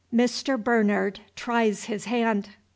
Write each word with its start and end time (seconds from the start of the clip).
MR. 0.11 0.57
BERNARD 0.63 1.19
TRIES 1.35 1.83
HIS 1.83 2.05
HAND. 2.05 2.49